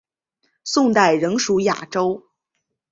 [0.63, 2.23] 宋代仍属雅州。